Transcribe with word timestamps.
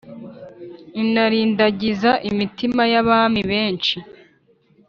inarindagiza 1.01 2.11
imitima 2.29 2.81
y’abami 2.91 3.41
benshi 3.51 3.95